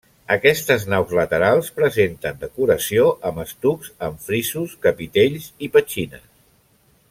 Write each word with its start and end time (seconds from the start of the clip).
Aquestes 0.35 0.85
naus 0.93 1.11
laterals 1.17 1.69
presenten 1.81 2.41
decoració 2.45 3.05
amb 3.31 3.43
estucs 3.45 3.93
en 4.09 4.19
frisos, 4.27 4.75
capitells 4.89 5.51
i 5.69 5.71
petxines. 5.77 6.29